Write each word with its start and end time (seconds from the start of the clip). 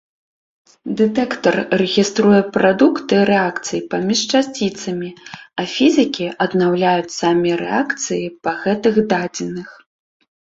Дэтэктар 0.99 1.57
рэгіструе 1.81 2.39
прадукты 2.55 3.19
рэакцый 3.29 3.81
паміж 3.91 4.19
часціцамі, 4.39 5.09
і 5.63 5.67
фізікі 5.75 6.27
аднаўляюць 6.45 7.15
самі 7.19 7.51
рэакцыі 7.63 8.25
па 8.47 8.51
гэтых 8.65 8.95
дадзеных. 9.13 9.69